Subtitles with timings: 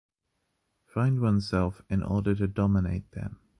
[0.87, 3.39] Find oneself in order to dominate them.